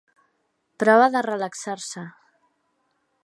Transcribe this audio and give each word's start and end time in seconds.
Prova 0.83 1.07
de 1.15 1.21
relaxar-se. 1.31 2.03